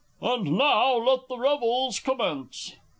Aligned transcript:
_And 0.33 0.57
now, 0.57 0.95
let 0.97 1.27
the 1.27 1.37
Revels 1.37 1.99
commence. 1.99 2.75